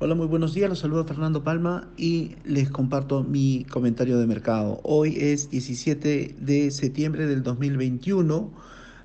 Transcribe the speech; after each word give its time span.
Hola, 0.00 0.16
muy 0.16 0.26
buenos 0.26 0.54
días. 0.54 0.68
Los 0.68 0.80
saludo 0.80 1.04
Fernando 1.04 1.44
Palma 1.44 1.88
y 1.96 2.32
les 2.44 2.68
comparto 2.68 3.22
mi 3.22 3.64
comentario 3.70 4.18
de 4.18 4.26
mercado. 4.26 4.80
Hoy 4.82 5.16
es 5.20 5.50
17 5.50 6.34
de 6.40 6.72
septiembre 6.72 7.28
del 7.28 7.44
2021. 7.44 8.50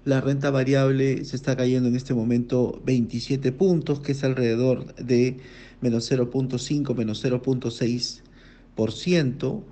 La 0.03 0.19
renta 0.19 0.49
variable 0.49 1.23
se 1.25 1.35
está 1.35 1.55
cayendo 1.55 1.89
en 1.89 1.95
este 1.95 2.15
momento 2.15 2.81
27 2.85 3.51
puntos, 3.51 3.99
que 3.99 4.13
es 4.13 4.23
alrededor 4.23 4.95
de 4.95 5.37
menos 5.79 6.11
0.5, 6.11 6.95
menos 6.95 7.23
0.6%. 7.23 9.63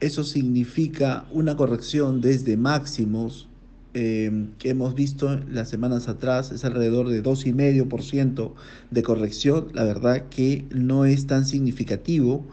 Eso 0.00 0.24
significa 0.24 1.24
una 1.30 1.56
corrección 1.56 2.20
desde 2.20 2.56
máximos 2.56 3.46
eh, 3.96 4.48
que 4.58 4.70
hemos 4.70 4.96
visto 4.96 5.40
las 5.48 5.68
semanas 5.68 6.08
atrás 6.08 6.50
es 6.50 6.64
alrededor 6.64 7.08
de 7.08 7.22
2,5% 7.22 8.52
de 8.90 9.02
corrección. 9.04 9.68
La 9.72 9.84
verdad 9.84 10.24
que 10.30 10.64
no 10.70 11.04
es 11.04 11.28
tan 11.28 11.46
significativo. 11.46 12.44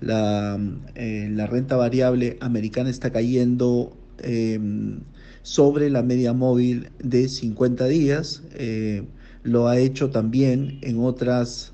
La, 0.00 0.58
eh, 0.96 1.28
la 1.32 1.46
renta 1.46 1.76
variable 1.76 2.36
americana 2.40 2.90
está 2.90 3.12
cayendo 3.12 3.96
em, 4.18 5.00
sobre 5.42 5.88
la 5.88 6.02
media 6.02 6.32
móvil 6.32 6.90
de 6.98 7.28
50 7.28 7.86
días. 7.86 8.42
Eh, 8.54 9.04
lo 9.44 9.68
ha 9.68 9.78
hecho 9.78 10.10
también 10.10 10.78
en 10.82 10.98
otras, 10.98 11.72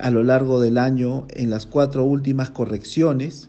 a 0.00 0.10
lo 0.10 0.22
largo 0.22 0.60
del 0.60 0.76
año, 0.76 1.26
en 1.30 1.48
las 1.48 1.64
cuatro 1.64 2.04
últimas 2.04 2.50
correcciones. 2.50 3.48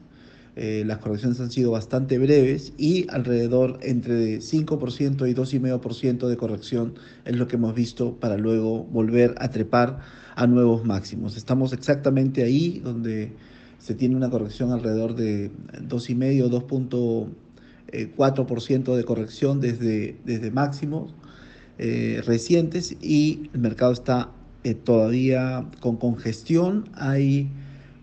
Eh, 0.57 0.83
las 0.85 0.97
correcciones 0.97 1.39
han 1.39 1.49
sido 1.49 1.71
bastante 1.71 2.17
breves 2.17 2.73
y 2.77 3.07
alrededor 3.09 3.79
entre 3.81 4.39
5% 4.41 5.29
y 5.29 5.33
2,5% 5.33 6.27
de 6.27 6.35
corrección 6.35 6.95
es 7.23 7.37
lo 7.37 7.47
que 7.47 7.55
hemos 7.55 7.73
visto 7.73 8.17
para 8.19 8.35
luego 8.37 8.83
volver 8.83 9.33
a 9.37 9.49
trepar 9.49 9.99
a 10.35 10.47
nuevos 10.47 10.83
máximos. 10.83 11.37
Estamos 11.37 11.71
exactamente 11.71 12.43
ahí 12.43 12.81
donde 12.83 13.31
se 13.79 13.95
tiene 13.95 14.17
una 14.17 14.29
corrección 14.29 14.71
alrededor 14.71 15.15
de 15.15 15.51
2,5, 15.87 17.31
2.4% 17.91 18.95
de 18.95 19.03
corrección 19.05 19.61
desde, 19.61 20.17
desde 20.25 20.51
máximos 20.51 21.13
eh, 21.77 22.21
recientes 22.25 22.95
y 23.01 23.49
el 23.53 23.61
mercado 23.61 23.93
está 23.93 24.31
eh, 24.63 24.75
todavía 24.75 25.65
con 25.79 25.95
congestión. 25.95 26.89
Hay 26.93 27.49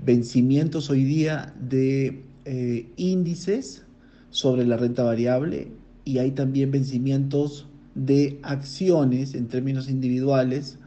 vencimientos 0.05 0.89
hoy 0.91 1.05
día 1.05 1.55
de 1.61 2.28
eh, 2.51 2.87
índices 2.97 3.85
sobre 4.31 4.65
la 4.65 4.79
renta 4.79 5.03
variable 5.03 5.71
y 6.07 6.17
hay 6.17 6.31
también 6.31 6.71
vencimientos 6.71 7.67
de 7.95 8.39
acciones 8.43 9.35
en 9.35 9.49
términos 9.49 9.91
individuales 9.91 10.79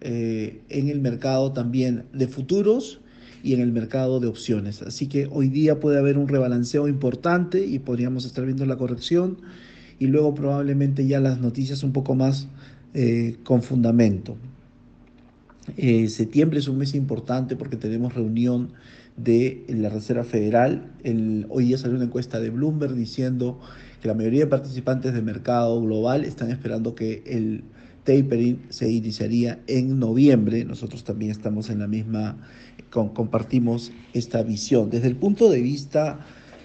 eh, 0.00 0.62
en 0.68 0.88
el 0.88 1.00
mercado 1.00 1.50
también 1.50 2.04
de 2.12 2.28
futuros 2.28 3.00
y 3.42 3.52
en 3.54 3.60
el 3.62 3.72
mercado 3.72 4.20
de 4.20 4.28
opciones. 4.28 4.80
Así 4.82 5.08
que 5.08 5.28
hoy 5.32 5.48
día 5.48 5.80
puede 5.80 5.98
haber 5.98 6.18
un 6.18 6.28
rebalanceo 6.28 6.86
importante 6.86 7.66
y 7.66 7.80
podríamos 7.80 8.24
estar 8.24 8.44
viendo 8.44 8.64
la 8.64 8.76
corrección 8.76 9.38
y 9.98 10.06
luego 10.06 10.36
probablemente 10.36 11.04
ya 11.04 11.18
las 11.18 11.40
noticias 11.40 11.82
un 11.82 11.92
poco 11.92 12.14
más 12.14 12.46
eh, 12.94 13.38
con 13.42 13.64
fundamento. 13.64 14.36
septiembre 16.06 16.60
es 16.60 16.68
un 16.68 16.78
mes 16.78 16.94
importante 16.94 17.56
porque 17.56 17.76
tenemos 17.76 18.14
reunión 18.14 18.70
de 19.18 19.64
la 19.68 19.88
Reserva 19.88 20.24
Federal. 20.24 20.90
El, 21.02 21.46
hoy 21.50 21.66
día 21.66 21.78
salió 21.78 21.96
una 21.96 22.06
encuesta 22.06 22.40
de 22.40 22.50
Bloomberg 22.50 22.94
diciendo 22.94 23.58
que 24.00 24.08
la 24.08 24.14
mayoría 24.14 24.40
de 24.40 24.46
participantes 24.46 25.12
del 25.12 25.24
mercado 25.24 25.80
global 25.82 26.24
están 26.24 26.50
esperando 26.50 26.94
que 26.94 27.22
el 27.26 27.64
tapering 28.04 28.62
se 28.70 28.90
iniciaría 28.90 29.60
en 29.66 29.98
noviembre. 29.98 30.64
Nosotros 30.64 31.04
también 31.04 31.30
estamos 31.30 31.68
en 31.68 31.80
la 31.80 31.88
misma, 31.88 32.38
compartimos 32.90 33.92
esta 34.14 34.42
visión. 34.42 34.88
Desde 34.88 35.08
el 35.08 35.16
punto 35.16 35.50
de 35.50 35.60
vista 35.60 36.20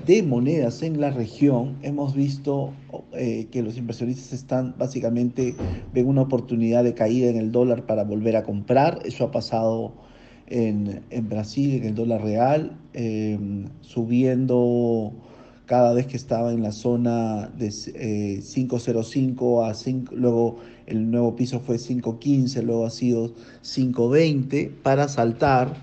de 0.06 0.22
monedas 0.22 0.84
en 0.84 1.02
la 1.02 1.12
región, 1.12 1.78
hemos 1.82 2.14
visto 2.14 2.74
eh, 3.14 3.48
que 3.52 3.64
los 3.64 3.78
inversionistas 3.78 4.34
están 4.34 4.76
básicamente, 4.78 5.56
ven 5.94 6.08
una 6.08 6.22
oportunidad 6.22 6.84
de 6.84 6.94
caída 6.94 7.30
en 7.30 7.38
el 7.38 7.52
dólar 7.52 7.86
para 7.86 8.04
volver 8.04 8.36
a 8.36 8.44
comprar. 8.44 9.00
Eso 9.06 9.24
ha 9.26 9.32
pasado 9.32 9.94
en, 10.48 11.04
Brasil, 11.30 11.76
en 11.76 11.86
el 11.86 11.96
dólar 11.96 12.22
real, 12.22 12.78
em, 12.94 13.66
subiendo 13.82 15.14
cada 15.66 15.94
vez 15.94 16.08
que 16.08 16.18
estaba 16.18 16.52
en 16.52 16.62
la 16.62 16.72
zona 16.72 17.50
de 17.58 17.72
5.05 17.72 19.66
eh, 19.66 19.70
a 19.70 19.74
5, 19.74 20.16
luego 20.16 20.58
el 20.86 21.10
nuevo 21.10 21.36
piso 21.36 21.60
fue 21.60 21.78
5.15, 21.78 22.62
luego 22.64 22.86
ha 22.86 22.90
sido 22.90 23.34
5.20 23.64 24.72
para 24.84 25.08
saltar 25.08 25.74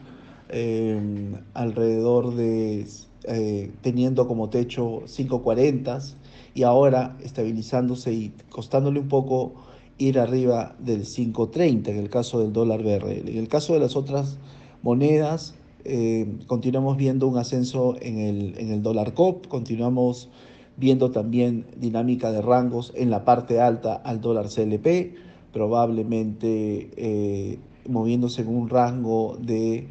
em, 0.50 1.34
alrededor 1.54 2.34
de, 2.36 2.86
eh, 3.24 3.70
teniendo 3.82 4.26
como 4.28 4.50
techo 4.50 5.02
5.40 5.06 6.14
y 6.54 6.62
ahora 6.64 7.16
estabilizándose 7.22 8.12
y 8.12 8.32
costándole 8.50 9.00
un 9.00 9.08
poco 9.08 9.54
ir 10.00 10.18
arriba 10.18 10.74
del 10.78 11.04
5.30 11.04 11.88
en 11.88 11.98
el 11.98 12.08
caso 12.08 12.40
del 12.40 12.52
dólar 12.52 12.82
BRL. 12.82 13.28
En 13.28 13.36
el 13.36 13.48
caso 13.48 13.74
de 13.74 13.80
las 13.80 13.96
otras 13.96 14.38
monedas, 14.82 15.54
eh, 15.84 16.26
continuamos 16.46 16.96
viendo 16.96 17.28
un 17.28 17.36
ascenso 17.36 17.96
en 18.00 18.18
el, 18.18 18.58
en 18.58 18.72
el 18.72 18.82
dólar 18.82 19.12
COP, 19.12 19.46
continuamos 19.46 20.30
viendo 20.78 21.10
también 21.10 21.66
dinámica 21.76 22.32
de 22.32 22.40
rangos 22.40 22.92
en 22.96 23.10
la 23.10 23.26
parte 23.26 23.60
alta 23.60 23.94
al 23.94 24.22
dólar 24.22 24.46
CLP, 24.48 25.14
probablemente 25.52 26.90
eh, 26.96 27.58
moviéndose 27.86 28.40
en 28.40 28.48
un 28.48 28.70
rango 28.70 29.36
de 29.38 29.86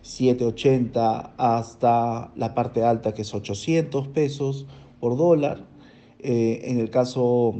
780 0.00 1.34
hasta 1.36 2.32
la 2.34 2.54
parte 2.54 2.82
alta 2.82 3.12
que 3.12 3.22
es 3.22 3.34
800 3.34 4.08
pesos 4.08 4.64
por 5.00 5.18
dólar. 5.18 5.68
Eh, 6.20 6.62
en 6.64 6.78
el 6.78 6.90
caso 6.90 7.54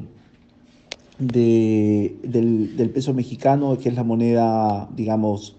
de, 1.21 2.17
del, 2.23 2.91
peso 2.91 3.15
mexicano, 3.15 3.79
que 3.79 3.91
es 3.91 3.95
la 3.95 4.05
moneda, 4.05 4.89
digamos, 4.97 5.57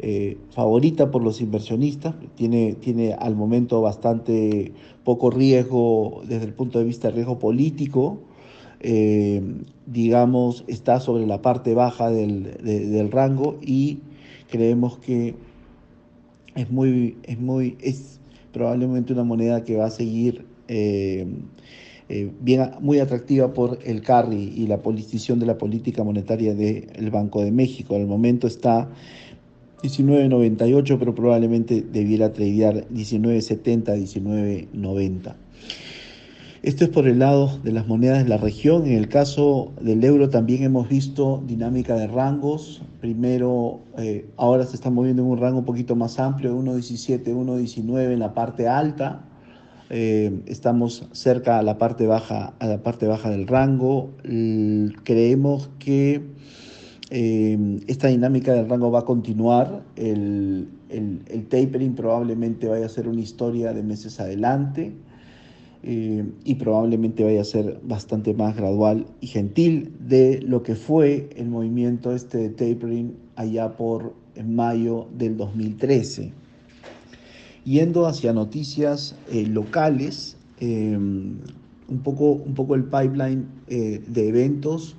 eh, 0.00 0.36
favorita 0.50 1.10
por 1.10 1.22
los 1.22 1.40
inversionistas, 1.40 2.14
tiene, 2.34 2.74
tiene 2.74 3.14
al 3.14 3.36
momento 3.36 3.80
bastante 3.80 4.72
poco 5.04 5.30
riesgo 5.30 6.22
desde 6.26 6.46
el 6.46 6.52
punto 6.52 6.78
de 6.80 6.84
vista 6.84 7.08
de 7.08 7.14
riesgo 7.14 7.38
político, 7.38 8.18
eh, 8.80 9.40
digamos, 9.86 10.64
está 10.66 11.00
sobre 11.00 11.26
la 11.26 11.40
parte 11.40 11.74
baja 11.74 12.10
del, 12.10 12.58
del, 12.62 13.10
rango 13.10 13.56
y 13.62 14.00
creemos 14.50 14.98
que 14.98 15.36
es 16.54 16.70
muy, 16.70 17.16
es 17.22 17.38
muy, 17.38 17.78
es 17.80 18.20
probablemente 18.52 19.12
una 19.12 19.24
moneda 19.24 19.64
que 19.64 19.76
va 19.76 19.86
a 19.86 19.90
seguir 19.90 20.44
eh, 20.68 21.26
eh, 22.08 22.30
muy 22.80 22.98
atractiva 22.98 23.54
por 23.54 23.78
el 23.84 24.02
carry 24.02 24.52
y 24.54 24.66
la 24.66 24.82
politización 24.82 25.38
de 25.38 25.46
la 25.46 25.56
política 25.56 26.04
monetaria 26.04 26.54
del 26.54 27.10
Banco 27.10 27.42
de 27.42 27.50
México. 27.50 27.96
Al 27.96 28.06
momento 28.06 28.46
está 28.46 28.88
19.98, 29.82 30.98
pero 30.98 31.14
probablemente 31.14 31.82
debiera 31.82 32.32
tradear 32.32 32.86
19.70, 32.88 33.96
19.90. 34.72 35.34
Esto 36.62 36.84
es 36.84 36.90
por 36.90 37.06
el 37.06 37.18
lado 37.18 37.58
de 37.62 37.72
las 37.72 37.86
monedas 37.86 38.22
de 38.22 38.28
la 38.28 38.38
región. 38.38 38.86
En 38.86 38.96
el 38.96 39.08
caso 39.08 39.72
del 39.80 40.02
euro 40.04 40.30
también 40.30 40.62
hemos 40.62 40.88
visto 40.88 41.42
dinámica 41.46 41.94
de 41.96 42.06
rangos. 42.06 42.82
Primero, 43.00 43.80
eh, 43.98 44.26
ahora 44.36 44.64
se 44.64 44.76
está 44.76 44.90
moviendo 44.90 45.22
en 45.22 45.28
un 45.28 45.38
rango 45.38 45.58
un 45.58 45.64
poquito 45.66 45.96
más 45.96 46.18
amplio, 46.18 46.54
1.17, 46.58 47.24
1.19 47.34 48.12
en 48.12 48.18
la 48.18 48.32
parte 48.32 48.68
alta 48.68 49.24
eh, 49.90 50.40
estamos 50.46 51.06
cerca 51.12 51.58
a 51.58 51.62
la 51.62 51.78
parte 51.78 52.06
baja, 52.06 52.54
a 52.58 52.66
la 52.66 52.82
parte 52.82 53.06
baja 53.06 53.30
del 53.30 53.46
rango. 53.46 54.10
creemos 55.04 55.70
que 55.78 56.22
eh, 57.10 57.80
esta 57.86 58.08
dinámica 58.08 58.52
del 58.54 58.68
rango 58.68 58.90
va 58.90 59.00
a 59.00 59.04
continuar. 59.04 59.84
El, 59.96 60.68
tapering 61.48 61.94
probablemente 61.94 62.68
vaya 62.68 62.86
a 62.86 62.88
ser 62.88 63.08
una 63.08 63.20
historia 63.20 63.72
de 63.72 63.82
meses 63.82 64.20
adelante. 64.20 64.92
Eh, 65.86 66.24
y 66.44 66.54
probablemente 66.54 67.24
vaya 67.24 67.42
a 67.42 67.44
ser 67.44 67.78
bastante 67.82 68.32
más 68.32 68.56
gradual 68.56 69.06
y 69.20 69.26
gentil 69.26 69.92
de 70.00 70.40
lo 70.40 70.62
que 70.62 70.76
fue 70.76 71.28
el 71.36 71.50
movimiento 71.50 72.14
este 72.14 72.38
de 72.38 72.48
tapering 72.48 73.14
allá 73.36 73.76
por 73.76 74.14
mayo 74.42 75.08
del 75.14 75.36
2013. 75.36 76.43
Yendo 77.64 78.06
hacia 78.06 78.32
noticias 78.32 79.16
eh, 79.30 79.46
locales, 79.46 80.36
em, 80.60 81.38
un, 81.88 81.98
poco, 82.02 82.32
un 82.32 82.54
poco 82.54 82.74
el 82.74 82.84
pipeline 82.84 83.46
eh, 83.68 84.02
de 84.06 84.28
eventos 84.28 84.96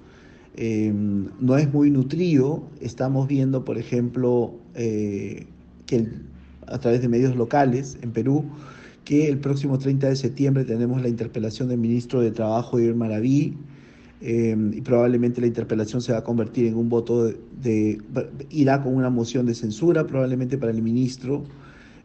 em, 0.56 1.28
no 1.40 1.58
es 1.58 1.72
muy 1.72 1.92
nutrido. 1.92 2.64
Estamos 2.82 3.28
viendo, 3.28 3.64
por 3.64 3.78
ejemplo, 3.78 4.54
eh, 4.74 5.46
que 5.86 6.08
a 6.68 6.80
través 6.80 7.02
de 7.02 7.08
medios 7.08 7.36
locales 7.36 7.98
en 8.02 8.12
Perú, 8.12 8.46
que 9.04 9.28
el 9.30 9.38
próximo 9.38 9.78
30 9.78 10.10
de 10.10 10.16
septiembre 10.16 10.66
tenemos 10.66 11.02
la 11.02 11.10
interpelación 11.10 11.70
del 11.70 11.78
ministro 11.78 12.22
de 12.22 12.32
Trabajo, 12.32 12.80
Irma 12.80 13.06
Maraví, 13.06 13.56
Em, 14.22 14.74
y 14.74 14.82
probablemente 14.82 15.42
la 15.42 15.48
interpelación 15.48 16.02
se 16.02 16.14
va 16.14 16.20
a 16.20 16.24
convertir 16.24 16.68
en 16.68 16.76
un 16.76 16.90
voto 16.90 17.26
de, 17.26 18.02
irá 18.50 18.82
con 18.82 18.96
una 18.96 19.10
moción 19.10 19.46
de 19.46 19.54
censura 19.54 20.08
probablemente 20.08 20.58
para 20.58 20.72
el 20.72 20.82
ministro. 20.82 21.44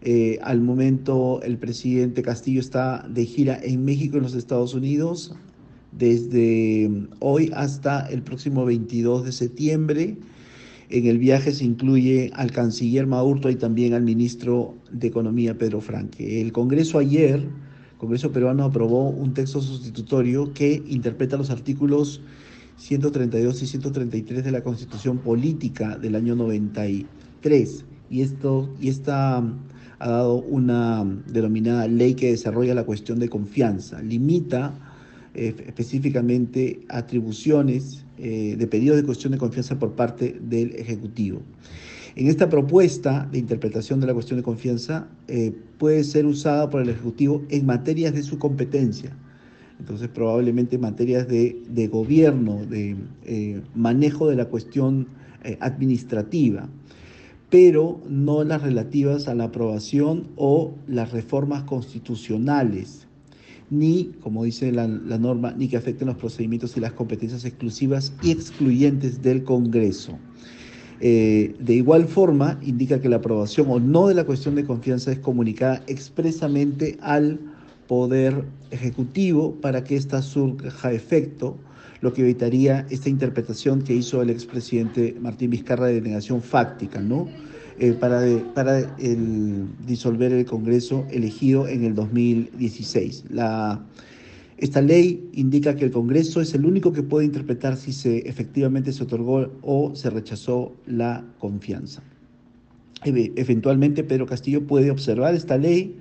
Eh, 0.02 0.38
al 0.42 0.60
momento 0.60 1.40
el 1.42 1.58
presidente 1.58 2.22
Castillo 2.22 2.60
está 2.60 3.06
de 3.08 3.26
gira 3.26 3.58
en 3.62 3.84
México 3.84 4.16
y 4.16 4.18
en 4.18 4.22
los 4.22 4.34
Estados 4.34 4.72
Unidos 4.74 5.34
desde 5.92 6.84
em, 6.84 7.08
hoy 7.18 7.50
hasta 7.54 8.06
el 8.08 8.22
próximo 8.22 8.64
22 8.64 9.24
de 9.24 9.32
septiembre. 9.32 10.16
En 10.88 11.06
el 11.06 11.18
viaje 11.18 11.52
se 11.52 11.64
incluye 11.64 12.30
al 12.34 12.50
canciller 12.50 13.06
Maurto 13.06 13.50
y 13.50 13.56
también 13.56 13.92
al 13.94 14.02
ministro 14.02 14.74
de 14.90 15.08
Economía 15.08 15.56
Pedro 15.56 15.80
Franque. 15.80 16.40
El 16.40 16.52
Congreso 16.52 16.98
ayer 16.98 17.48
Congreso 18.00 18.32
peruano 18.32 18.64
aprobó 18.64 19.10
un 19.10 19.34
texto 19.34 19.60
sustitutorio 19.60 20.54
que 20.54 20.82
interpreta 20.88 21.36
los 21.36 21.50
artículos 21.50 22.22
132 22.78 23.62
y 23.62 23.66
133 23.66 24.42
de 24.42 24.50
la 24.50 24.64
Constitución 24.64 25.18
Política 25.18 25.98
del 25.98 26.14
año 26.16 26.34
93. 26.34 27.84
Y, 28.08 28.22
esto, 28.22 28.74
y 28.80 28.88
esta 28.88 29.44
ha 30.00 30.08
dado 30.08 30.36
una 30.36 31.04
denominada 31.26 31.86
ley 31.86 32.14
que 32.14 32.30
desarrolla 32.30 32.74
la 32.74 32.84
cuestión 32.84 33.18
de 33.18 33.28
confianza. 33.28 34.02
Limita 34.02 34.72
eh, 35.34 35.54
específicamente 35.66 36.80
atribuciones 36.88 38.04
eh, 38.18 38.56
de 38.58 38.66
pedidos 38.66 38.96
de 38.96 39.04
cuestión 39.04 39.32
de 39.32 39.38
confianza 39.38 39.78
por 39.78 39.92
parte 39.92 40.40
del 40.40 40.74
Ejecutivo. 40.74 41.42
En 42.16 42.26
esta 42.26 42.48
propuesta 42.48 43.28
de 43.30 43.38
interpretación 43.38 44.00
de 44.00 44.06
la 44.06 44.14
cuestión 44.14 44.38
de 44.38 44.42
confianza 44.42 45.06
eh, 45.28 45.54
puede 45.78 46.02
ser 46.02 46.24
usada 46.24 46.70
por 46.70 46.80
el 46.80 46.88
Ejecutivo 46.88 47.44
en 47.50 47.66
materias 47.66 48.14
de 48.14 48.22
su 48.22 48.38
competencia. 48.38 49.14
Entonces, 49.78 50.08
probablemente 50.08 50.76
en 50.76 50.82
materias 50.82 51.28
de, 51.28 51.88
gobierno, 51.90 52.66
de 52.66 52.96
manejo 53.74 54.28
de 54.28 54.36
la 54.36 54.44
cuestión 54.44 55.08
administrativa, 55.60 56.68
pero 57.50 58.00
no 58.08 58.44
las 58.44 58.62
relativas 58.62 59.26
a 59.28 59.34
la 59.34 59.44
aprobación 59.44 60.28
o 60.36 60.72
las 60.86 61.10
reformas 61.10 61.64
constitucionales, 61.64 63.08
ni, 63.70 64.12
como 64.20 64.44
dice 64.44 64.72
la, 64.72 64.86
norma, 64.86 65.52
ni 65.56 65.68
que 65.68 65.76
afecten 65.76 66.08
los 66.08 66.16
procedimientos 66.16 66.76
y 66.76 66.80
las 66.80 66.92
competencias 66.92 67.44
exclusivas 67.44 68.12
y 68.22 68.30
excluyentes 68.30 69.22
del 69.22 69.44
Congreso. 69.44 70.18
Eh, 71.00 71.54
de 71.58 71.74
igual 71.74 72.06
forma, 72.06 72.58
indica 72.62 73.00
que 73.00 73.08
la 73.08 73.16
aprobación 73.16 73.66
o 73.70 73.80
no 73.80 74.08
de 74.08 74.14
la 74.14 74.24
cuestión 74.24 74.54
de 74.54 74.64
confianza 74.64 75.10
es 75.10 75.18
comunicada 75.18 75.82
expresamente 75.86 76.98
al 77.00 77.40
Poder 77.90 78.44
Ejecutivo 78.70 79.56
para 79.60 79.82
que 79.82 79.96
ésta 79.96 80.22
surja 80.22 80.92
efecto, 80.92 81.56
lo 82.00 82.12
que 82.12 82.22
evitaría 82.22 82.86
esta 82.88 83.08
interpretación 83.08 83.82
que 83.82 83.92
hizo 83.92 84.22
el 84.22 84.30
expresidente 84.30 85.16
Martín 85.20 85.50
Vizcarra 85.50 85.86
de 85.86 85.94
denegación 85.94 86.40
fáctica, 86.40 87.00
¿no? 87.00 87.26
Eh, 87.80 87.94
para, 87.94 88.22
para 88.54 88.96
disolver 89.88 90.32
el 90.32 90.44
Congreso 90.44 91.04
elegido 91.10 91.66
en 91.66 91.82
el 91.82 91.96
2016. 91.96 93.24
La 93.28 93.84
esta 94.58 94.82
ley 94.82 95.28
indica 95.32 95.74
que 95.74 95.86
el 95.86 95.90
Congreso 95.90 96.40
es 96.40 96.54
el 96.54 96.66
único 96.66 96.92
que 96.92 97.02
puede 97.02 97.24
interpretar 97.24 97.76
si 97.76 97.92
se 97.92 98.18
efectivamente 98.18 98.92
se 98.92 99.02
otorgó 99.02 99.50
o 99.62 99.96
se 99.96 100.10
rechazó 100.10 100.76
la 100.86 101.24
confianza. 101.40 102.04
Eventualmente 103.02 104.04
Pedro 104.04 104.26
Castillo 104.26 104.64
puede 104.64 104.92
observar 104.92 105.34
esta 105.34 105.58
ley 105.58 105.96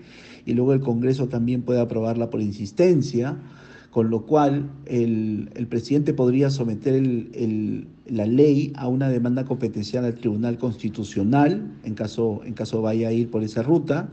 y 0.50 0.54
luego 0.54 0.74
el 0.74 0.80
Congreso 0.80 1.28
también 1.28 1.62
puede 1.62 1.80
aprobarla 1.80 2.31
por 2.31 2.42
insistencia, 2.42 3.38
con 3.92 4.10
lo 4.10 4.25
cual 4.25 4.69
el, 4.86 5.50
presidente 5.69 6.13
podría 6.13 6.50
someter 6.50 7.01
la 8.07 8.25
ley 8.25 8.74
a 8.75 8.88
una 8.88 9.10
demanda 9.10 9.46
competencial 9.46 10.06
al 10.06 10.16
Tribunal 10.16 10.57
Constitucional, 10.57 11.72
en 11.84 11.94
caso, 11.94 12.42
en 12.46 12.54
caso 12.54 12.81
vaya 12.81 13.10
a 13.10 13.12
ir 13.12 13.30
por 13.30 13.44
esa 13.44 13.62
ruta, 13.62 14.10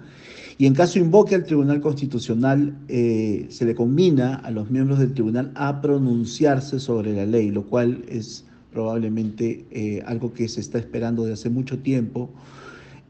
y 0.58 0.66
en 0.66 0.74
caso 0.74 0.98
invoque 0.98 1.34
al 1.34 1.44
Tribunal 1.44 1.80
Constitucional, 1.80 2.76
eh, 2.88 3.46
se 3.48 3.64
le 3.64 3.74
combina 3.74 4.34
a 4.34 4.50
los 4.50 4.70
miembros 4.70 4.98
del 4.98 5.14
tribunal 5.14 5.52
a 5.54 5.80
pronunciarse 5.80 6.80
sobre 6.80 7.14
la 7.14 7.24
ley, 7.24 7.50
lo 7.50 7.64
cual 7.64 8.04
es 8.08 8.44
probablemente 8.72 9.64
eh, 9.70 10.02
algo 10.06 10.34
que 10.34 10.48
se 10.48 10.60
está 10.60 10.78
esperando 10.78 11.24
de 11.24 11.32
hace 11.32 11.48
mucho 11.48 11.78
tiempo, 11.78 12.30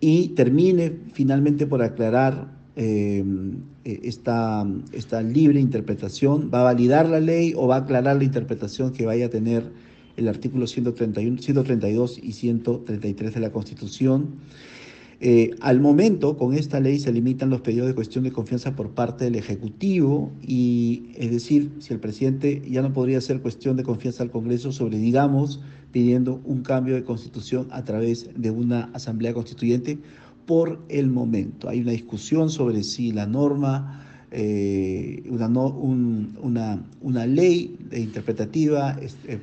y 0.00 0.28
termine 0.28 0.92
finalmente 1.12 1.66
por 1.66 1.82
aclarar 1.82 2.55
eh, 2.76 3.24
esta, 3.84 4.66
esta 4.92 5.22
libre 5.22 5.60
interpretación, 5.60 6.50
va 6.52 6.60
a 6.60 6.64
validar 6.64 7.08
la 7.08 7.20
ley 7.20 7.54
o 7.56 7.66
va 7.66 7.76
a 7.76 7.78
aclarar 7.80 8.16
la 8.16 8.24
interpretación 8.24 8.92
que 8.92 9.06
vaya 9.06 9.26
a 9.26 9.30
tener 9.30 9.64
el 10.16 10.28
artículo 10.28 10.66
131, 10.66 11.40
132 11.40 12.20
y 12.22 12.32
133 12.32 13.34
de 13.34 13.40
la 13.40 13.50
Constitución. 13.50 14.36
Eh, 15.18 15.54
al 15.60 15.80
momento, 15.80 16.36
con 16.36 16.52
esta 16.52 16.78
ley 16.78 16.98
se 16.98 17.10
limitan 17.10 17.48
los 17.48 17.62
pedidos 17.62 17.86
de 17.86 17.94
cuestión 17.94 18.24
de 18.24 18.32
confianza 18.32 18.76
por 18.76 18.90
parte 18.90 19.24
del 19.24 19.36
Ejecutivo 19.36 20.30
y, 20.42 21.08
es 21.16 21.30
decir, 21.30 21.72
si 21.78 21.94
el 21.94 22.00
presidente 22.00 22.62
ya 22.68 22.82
no 22.82 22.92
podría 22.92 23.18
hacer 23.18 23.40
cuestión 23.40 23.78
de 23.78 23.82
confianza 23.82 24.22
al 24.22 24.30
Congreso 24.30 24.72
sobre, 24.72 24.98
digamos, 24.98 25.60
pidiendo 25.90 26.42
un 26.44 26.60
cambio 26.60 26.94
de 26.94 27.04
constitución 27.04 27.68
a 27.70 27.84
través 27.84 28.28
de 28.36 28.50
una 28.50 28.90
asamblea 28.92 29.32
constituyente 29.32 29.98
por 30.46 30.80
el 30.88 31.08
momento. 31.08 31.68
Hay 31.68 31.80
una 31.80 31.92
discusión 31.92 32.50
sobre 32.50 32.82
si 32.82 33.12
la 33.12 33.26
norma, 33.26 34.02
eh, 34.30 35.22
una, 35.28 35.48
una, 35.48 36.84
una, 37.00 37.26
ley 37.26 37.78
interpretativa 37.92 38.96
eh, 39.00 39.40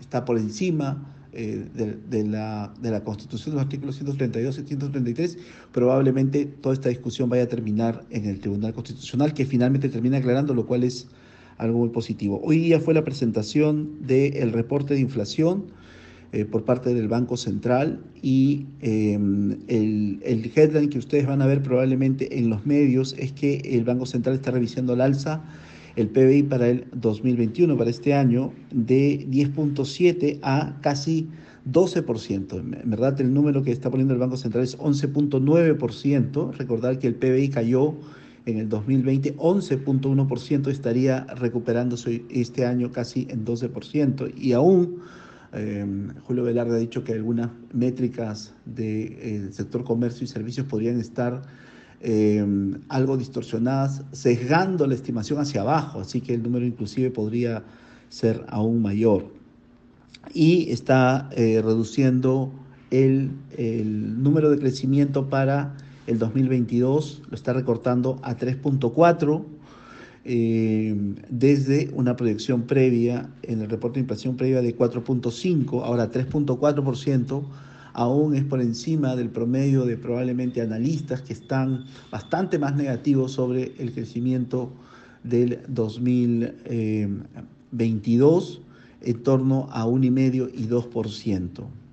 está 0.00 0.24
por 0.24 0.38
encima 0.38 1.14
eh, 1.36 1.66
de, 2.08 2.24
la, 2.24 2.72
de 2.80 2.90
la 2.92 3.02
Constitución, 3.02 3.56
los 3.56 3.64
artículos 3.64 3.96
132 3.96 4.58
y 4.58 4.62
133, 4.62 5.38
probablemente 5.72 6.46
toda 6.46 6.74
esta 6.74 6.88
discusión 6.88 7.28
vaya 7.28 7.42
a 7.42 7.48
terminar 7.48 8.04
en 8.10 8.26
el 8.26 8.38
Tribunal 8.38 8.72
Constitucional, 8.72 9.34
que 9.34 9.44
finalmente 9.44 9.88
termina 9.88 10.18
aclarando, 10.18 10.54
lo 10.54 10.64
cual 10.64 10.84
es 10.84 11.08
algo 11.58 11.80
muy 11.80 11.88
positivo. 11.88 12.40
Hoy 12.44 12.58
día 12.58 12.78
fue 12.78 12.94
la 12.94 13.02
presentación 13.02 14.06
del 14.06 14.52
reporte 14.52 14.94
de 14.94 15.00
inflación 15.00 15.64
eh, 16.34 16.44
por 16.44 16.64
parte 16.64 16.92
del 16.92 17.06
Banco 17.06 17.36
Central 17.36 18.00
y 18.20 18.66
em, 18.80 19.52
el, 19.68 20.20
el 20.24 20.50
headline 20.52 20.88
que 20.88 20.98
ustedes 20.98 21.26
van 21.26 21.40
a 21.40 21.46
ver 21.46 21.62
probablemente 21.62 22.38
en 22.38 22.50
los 22.50 22.66
medios 22.66 23.14
es 23.18 23.30
que 23.32 23.58
el 23.64 23.84
Banco 23.84 24.04
Central 24.04 24.34
está 24.34 24.50
revisando 24.50 24.94
al 24.94 25.00
alza 25.00 25.44
el 25.94 26.08
PBI 26.08 26.42
para 26.42 26.68
el 26.68 26.86
2021, 26.92 27.76
para 27.76 27.88
este 27.88 28.14
año, 28.14 28.52
de 28.72 29.24
10.7 29.30 30.40
a 30.42 30.76
casi 30.80 31.28
12%. 31.70 32.58
En 32.82 32.90
verdad, 32.90 33.20
el 33.20 33.32
número 33.32 33.62
que 33.62 33.70
está 33.70 33.90
poniendo 33.90 34.12
el 34.12 34.18
Banco 34.18 34.36
Central 34.36 34.64
es 34.64 34.76
11.9%. 34.76 36.52
Recordar 36.56 36.98
que 36.98 37.06
el 37.06 37.14
PBI 37.14 37.48
cayó 37.50 37.94
en 38.46 38.58
el 38.58 38.68
2020 38.68 39.36
11.1%, 39.36 40.68
estaría 40.68 41.24
recuperándose 41.36 42.24
este 42.28 42.66
año 42.66 42.90
casi 42.90 43.28
en 43.30 43.44
12%. 43.44 44.32
Y 44.36 44.52
aún 44.52 44.98
eh, 45.54 45.86
Julio 46.24 46.44
Velarde 46.44 46.76
ha 46.76 46.78
dicho 46.78 47.04
que 47.04 47.12
algunas 47.12 47.50
métricas 47.72 48.54
del 48.64 49.12
eh, 49.18 49.48
sector 49.52 49.84
comercio 49.84 50.24
y 50.24 50.28
servicios 50.28 50.66
podrían 50.66 51.00
estar 51.00 51.42
Em, 52.06 52.82
algo 52.90 53.16
distorsionadas, 53.16 54.02
sesgando 54.12 54.86
la 54.86 54.94
estimación 54.94 55.40
hacia 55.40 55.62
abajo, 55.62 56.00
así 56.00 56.20
que 56.20 56.34
el 56.34 56.42
número 56.42 56.66
inclusive 56.66 57.10
podría 57.10 57.62
ser 58.10 58.44
aún 58.48 58.82
mayor. 58.82 59.32
Y 60.34 60.70
está 60.70 61.30
eh, 61.32 61.62
reduciendo 61.64 62.52
el, 62.90 63.30
número 64.22 64.50
de 64.50 64.58
crecimiento 64.58 65.30
para 65.30 65.78
el 66.06 66.18
2022, 66.18 67.22
lo 67.30 67.34
está 67.34 67.54
recortando 67.54 68.18
a 68.22 68.36
3.4 68.36 69.42
em, 70.24 71.16
desde 71.28 71.90
una 71.94 72.16
proyección 72.16 72.62
previa 72.62 73.28
en 73.42 73.62
el 73.62 73.68
reporte 73.68 73.96
de 73.96 74.02
inflación 74.02 74.36
previa 74.36 74.62
de 74.62 74.76
4.5, 74.76 75.82
ahora 75.84 76.10
3.4% 76.10 77.44
aún 77.94 78.34
es 78.34 78.44
por 78.44 78.60
encima 78.60 79.16
del 79.16 79.30
promedio 79.30 79.86
de 79.86 79.96
probablemente 79.96 80.60
analistas 80.60 81.22
que 81.22 81.32
están 81.32 81.86
bastante 82.10 82.58
más 82.58 82.74
negativos 82.74 83.32
sobre 83.32 83.72
el 83.78 83.92
crecimiento 83.92 84.70
del 85.22 85.60
2022 85.68 88.60
en 89.02 89.22
torno 89.22 89.68
a 89.70 89.86
1,5 89.86 90.50
y 90.54 90.66
2%. 90.66 91.83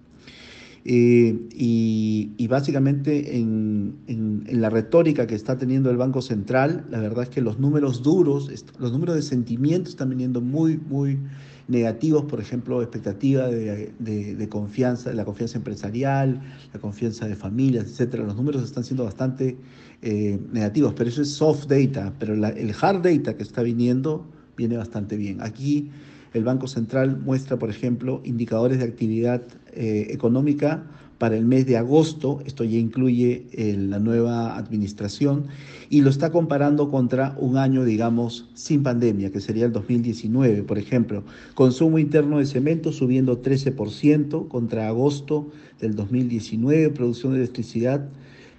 Eh, 0.83 1.47
y, 1.53 2.31
y, 2.37 2.47
básicamente 2.47 3.37
en, 3.37 3.97
en, 4.07 4.61
la 4.61 4.71
retórica 4.71 5.27
que 5.27 5.35
está 5.35 5.55
teniendo 5.55 5.91
el 5.91 5.97
Banco 5.97 6.23
Central, 6.23 6.87
la 6.89 6.99
verdad 6.99 7.25
es 7.25 7.29
que 7.29 7.41
los 7.41 7.59
números 7.59 8.01
duros, 8.01 8.49
los 8.79 8.91
números 8.91 9.15
de 9.15 9.21
sentimiento 9.21 9.89
están 9.91 10.09
viniendo 10.09 10.41
muy, 10.41 10.77
muy 10.77 11.19
negativos, 11.67 12.25
por 12.25 12.39
ejemplo, 12.39 12.81
expectativa 12.81 13.47
de, 13.47 13.93
de, 13.99 14.49
confianza, 14.49 15.13
la 15.13 15.23
confianza 15.23 15.57
empresarial, 15.57 16.41
la 16.73 16.79
confianza 16.79 17.27
de 17.27 17.35
familias, 17.35 17.85
etcétera. 17.85 18.23
Los 18.23 18.35
números 18.35 18.63
están 18.63 18.83
siendo 18.83 19.03
bastante 19.03 19.57
eh, 20.01 20.39
negativos, 20.51 20.93
pero 20.95 21.09
eso 21.09 21.21
es 21.21 21.29
soft 21.29 21.67
data, 21.67 22.13
pero 22.19 22.33
el 22.33 22.75
hard 22.79 23.03
data 23.03 23.37
que 23.37 23.43
está 23.43 23.61
viniendo 23.61 24.25
viene 24.57 24.77
bastante 24.77 25.15
bien. 25.15 25.41
Aquí 25.41 25.91
el 26.33 26.43
Banco 26.43 26.67
Central 26.67 27.17
muestra, 27.17 27.57
por 27.59 27.69
ejemplo, 27.69 28.21
indicadores 28.23 28.79
de 28.79 28.85
actividad 28.85 29.41
eh, 29.73 30.07
económica 30.11 30.85
para 31.17 31.37
el 31.37 31.45
mes 31.45 31.67
de 31.67 31.77
agosto, 31.77 32.41
esto 32.45 32.63
ya 32.63 32.79
incluye 32.79 33.45
eh, 33.51 33.75
la 33.77 33.99
nueva 33.99 34.57
administración, 34.57 35.45
y 35.87 36.01
lo 36.01 36.09
está 36.09 36.31
comparando 36.31 36.89
contra 36.89 37.35
un 37.37 37.57
año, 37.57 37.85
digamos, 37.85 38.49
sin 38.55 38.81
pandemia, 38.81 39.31
que 39.31 39.39
sería 39.39 39.65
el 39.65 39.71
2019, 39.71 40.63
por 40.63 40.79
ejemplo. 40.79 41.23
Consumo 41.53 41.99
interno 41.99 42.39
de 42.39 42.47
cemento 42.47 42.91
subiendo 42.91 43.39
13% 43.39 44.47
contra 44.47 44.87
agosto 44.87 45.51
del 45.79 45.95
2019, 45.95 46.89
producción 46.89 47.33
de 47.33 47.39
electricidad 47.39 48.09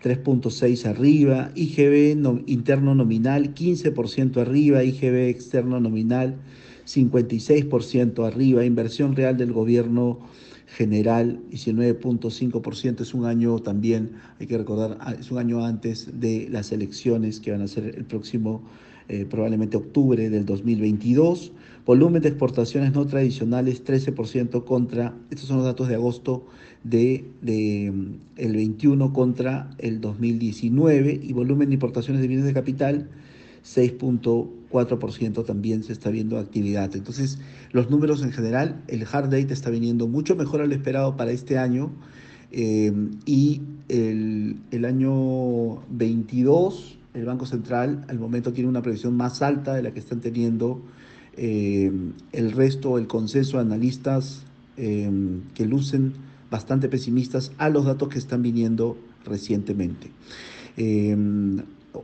3.6 0.03 0.87
arriba, 0.87 1.51
IGB 1.55 2.17
interno 2.47 2.95
nominal 2.95 3.55
15% 3.55 4.37
arriba, 4.41 4.85
IGB 4.85 5.29
externo 5.29 5.81
nominal 5.81 6.37
56% 6.87 8.27
arriba, 8.27 8.65
inversión 8.65 9.17
real 9.17 9.37
del 9.37 9.53
gobierno 9.53 10.21
general 10.67 11.41
19.5%, 11.51 13.01
es 13.03 13.15
un 13.15 13.27
año 13.27 13.59
también, 13.59 14.13
hay 14.41 14.47
que 14.47 14.57
recordar, 14.57 14.99
es 15.19 15.31
un 15.31 15.39
año 15.39 15.65
antes 15.65 16.21
de 16.21 16.49
las 16.51 16.73
elecciones 16.73 17.41
que 17.41 17.51
van 17.51 17.63
a 17.63 17.69
ser 17.69 17.95
el 17.97 18.05
próximo, 18.05 18.63
eh, 19.09 19.27
probablemente 19.29 19.77
octubre 19.77 20.31
del 20.31 20.47
2022. 20.47 21.53
Volumen 21.85 22.23
de 22.23 22.29
exportaciones 22.29 22.93
no 22.93 23.07
tradicionales 23.07 23.85
13% 23.85 24.65
contra, 24.65 25.15
estos 25.31 25.49
son 25.49 25.59
los 25.59 25.67
datos 25.67 25.89
de 25.89 25.97
agosto 25.97 26.47
de, 26.85 27.25
de, 27.43 27.93
el 28.37 28.57
21 28.57 29.13
contra 29.13 29.71
el 29.79 30.01
2019 30.01 31.21
y 31.23 31.33
volumen 31.33 31.69
de 31.69 31.75
importaciones 31.75 32.23
de 32.23 32.29
bienes 32.29 32.47
de 32.47 32.55
capital 32.55 33.09
6.4% 33.65 35.45
también 35.45 35.83
se 35.83 35.93
está 35.93 36.11
viendo 36.11 36.39
actividad. 36.39 36.95
Entonces, 36.97 37.39
los 37.73 37.91
números 37.91 38.23
en 38.23 38.33
general, 38.33 38.83
el 38.89 39.07
hard 39.11 39.31
date 39.31 39.53
está 39.53 39.71
viniendo 39.71 40.09
mucho 40.09 40.37
mejor 40.37 40.61
al 40.61 40.73
esperado 40.73 41.17
para 41.17 41.31
este 41.33 41.59
año 41.59 41.93
eh, 42.51 42.93
y 43.25 43.63
el, 43.89 44.57
el, 44.71 44.85
año 44.85 45.83
22, 45.91 46.99
el 47.15 47.25
Banco 47.25 47.47
Central 47.47 48.05
al 48.09 48.19
momento 48.19 48.53
tiene 48.53 48.69
una 48.69 48.83
previsión 48.83 49.17
más 49.17 49.43
alta 49.43 49.75
de 49.75 49.83
la 49.83 49.93
que 49.93 50.01
están 50.01 50.21
teniendo 50.21 50.83
eh, 51.37 51.91
el 52.33 52.53
resto, 52.53 52.99
el 52.99 53.07
consenso 53.07 53.57
de 53.57 53.63
analistas 53.63 54.45
eh, 54.77 55.11
que 55.55 55.65
lucen 55.65 56.13
bastante 56.51 56.89
pesimistas 56.89 57.53
a 57.57 57.71
los 57.71 57.87
datos 57.87 58.09
que 58.09 58.19
están 58.19 58.43
viniendo 58.43 58.99
recientemente. 59.25 60.11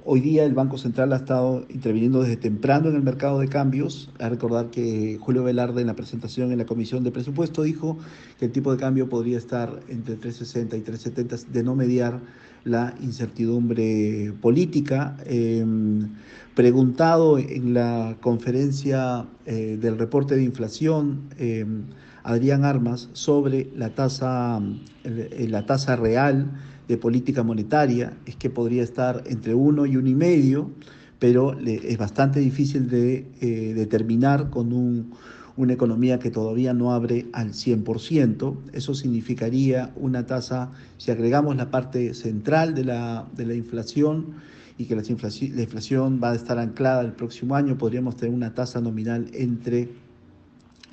Hoy 0.05 0.21
día 0.21 0.45
el 0.45 0.53
Banco 0.53 0.77
Central 0.77 1.15
ha 1.15 1.17
estado 1.17 1.65
interviniendo 1.71 2.21
desde 2.21 2.37
temprano 2.37 2.91
en 2.91 2.97
el 2.97 3.03
mercado 3.03 3.39
de 3.39 3.49
cambios. 3.49 4.11
A 4.19 4.29
recordar 4.29 4.69
que 4.69 5.17
Julio 5.19 5.45
Velarde 5.45 5.81
en 5.81 5.87
la 5.87 5.97
presentación 5.97 6.53
en 6.53 6.59
la 6.59 6.67
Comisión 6.67 7.05
de 7.05 7.11
Presupuesto 7.11 7.63
dijo 7.63 7.97
que 8.39 8.47
el 8.47 8.53
tipo 8.53 8.71
de 8.71 8.77
cambio 8.77 9.09
podría 9.09 9.39
estar 9.39 9.81
entre 9.89 10.17
360 10.17 10.77
y 10.77 10.81
370 10.83 11.51
de 11.51 11.63
no 11.63 11.75
mediar 11.75 12.21
la 12.65 12.95
incertidumbre 13.01 14.35
política. 14.43 15.17
Em, 15.25 16.11
preguntado 16.55 17.39
en 17.39 17.73
la 17.73 18.19
conferencia 18.21 19.25
eh, 19.47 19.79
del 19.81 19.97
reporte 19.97 20.37
de 20.37 20.43
inflación, 20.45 21.31
em, 21.39 21.85
Adrián 22.25 22.67
Armas 22.67 23.09
sobre 23.15 23.71
la 23.75 23.95
tasa, 23.95 24.61
la 25.03 25.65
tasa 25.65 25.97
real 25.97 26.51
de 26.89 26.97
política 26.97 27.43
monetaria 27.43 28.15
es 28.27 28.37
que 28.37 28.51
podría 28.51 28.83
estar 28.83 29.23
entre 29.27 29.55
uno 29.55 29.87
y 29.87 29.97
uno 29.97 30.09
y 30.09 30.15
medio, 30.15 30.71
pero 31.19 31.59
es 31.59 31.99
bastante 31.99 32.41
difícil 32.41 32.89
de 32.89 33.27
eh, 33.41 33.75
determinar 33.75 34.51
con 34.51 34.73
un, 34.73 35.13
una 35.57 35.73
economía 35.73 36.19
que 36.19 36.31
todavía 36.31 36.73
no 36.73 36.93
abre 36.93 37.27
al 37.33 37.53
100%. 37.53 38.57
Eso 38.73 38.95
significaría 38.95 39.93
una 39.97 40.25
tasa, 40.25 40.71
si 40.97 41.11
agregamos 41.11 41.57
la 41.57 41.71
parte 41.71 42.15
central 42.15 42.75
de 42.75 42.85
la, 42.85 43.27
de 43.37 43.45
la 43.45 43.55
inflación 43.55 44.35
y 44.79 44.85
que 44.85 44.95
la 44.95 45.03
inflación, 45.03 45.57
la 45.57 45.63
inflación 45.63 46.21
va 46.23 46.31
a 46.31 46.37
estar 46.37 46.59
anclada 46.59 47.03
el 47.03 47.13
próximo 47.13 47.57
año, 47.57 47.77
podríamos 47.77 48.17
tener 48.17 48.33
una 48.33 48.55
tasa 48.55 48.81
nominal 48.81 49.29
entre 49.35 49.89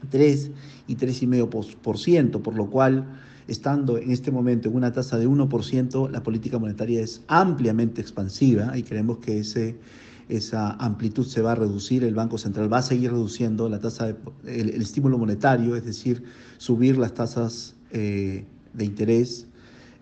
3 0.10 0.52
y 0.88 0.96
3,5%, 0.96 2.42
por 2.42 2.56
lo 2.56 2.66
cual 2.66 3.06
estando 3.48 3.98
en 3.98 4.12
este 4.12 4.32
momento 4.32 4.70
en 4.70 4.76
una 4.76 4.92
tasa 4.92 5.18
de 5.18 5.28
1%, 5.28 6.10
la 6.10 6.24
política 6.24 6.60
monetaria 6.60 7.02
es 7.02 7.22
ampliamente 7.28 8.02
expansiva 8.02 8.78
y 8.78 8.84
creemos 8.84 9.18
que 9.20 9.40
ese, 9.40 9.76
esa 10.30 10.72
amplitud 10.74 11.26
se 11.26 11.42
va 11.42 11.54
a 11.54 11.56
reducir. 11.56 12.04
El 12.04 12.16
Banco 12.16 12.38
Central 12.38 12.72
va 12.72 12.80
a 12.80 12.82
seguir 12.82 13.12
reduciendo 13.12 13.70
la 13.70 13.80
tasa 13.80 14.08
de, 14.08 14.16
el, 14.46 14.82
estímulo 14.82 15.18
monetario, 15.18 15.76
es 15.76 15.86
decir, 15.86 16.24
subir 16.58 16.98
las 16.98 17.14
tasas 17.14 17.76
eh, 17.92 18.46
de 18.74 18.86
interés 18.86 19.48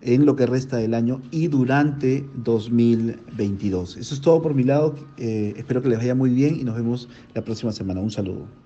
en 0.01 0.25
lo 0.25 0.35
que 0.35 0.45
resta 0.45 0.77
del 0.77 0.93
año 0.93 1.21
y 1.31 1.47
durante 1.47 2.25
2022. 2.35 3.97
Eso 3.97 4.15
es 4.15 4.21
todo 4.21 4.41
por 4.41 4.53
mi 4.53 4.63
lado. 4.63 4.95
Eh, 5.17 5.53
espero 5.55 5.81
que 5.81 5.89
les 5.89 5.97
vaya 5.97 6.15
muy 6.15 6.29
bien 6.29 6.59
y 6.59 6.63
nos 6.63 6.75
vemos 6.75 7.09
la 7.33 7.43
próxima 7.43 7.71
semana. 7.71 8.01
Un 8.01 8.11
saludo. 8.11 8.62